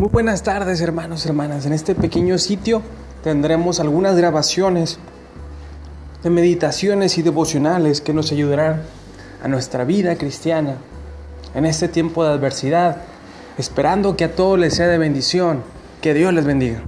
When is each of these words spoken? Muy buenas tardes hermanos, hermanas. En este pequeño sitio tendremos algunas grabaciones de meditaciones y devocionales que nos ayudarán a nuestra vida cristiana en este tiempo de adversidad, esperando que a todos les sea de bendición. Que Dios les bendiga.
Muy 0.00 0.08
buenas 0.08 0.42
tardes 0.42 0.80
hermanos, 0.80 1.24
hermanas. 1.24 1.66
En 1.66 1.72
este 1.72 1.94
pequeño 1.94 2.36
sitio 2.38 2.82
tendremos 3.22 3.78
algunas 3.78 4.16
grabaciones 4.16 4.98
de 6.22 6.30
meditaciones 6.30 7.16
y 7.16 7.22
devocionales 7.22 8.00
que 8.00 8.12
nos 8.12 8.32
ayudarán 8.32 8.82
a 9.42 9.46
nuestra 9.46 9.84
vida 9.84 10.16
cristiana 10.16 10.78
en 11.54 11.64
este 11.64 11.86
tiempo 11.86 12.24
de 12.24 12.32
adversidad, 12.32 13.02
esperando 13.56 14.16
que 14.16 14.24
a 14.24 14.34
todos 14.34 14.58
les 14.58 14.74
sea 14.74 14.88
de 14.88 14.98
bendición. 14.98 15.62
Que 16.00 16.12
Dios 16.12 16.34
les 16.34 16.44
bendiga. 16.44 16.82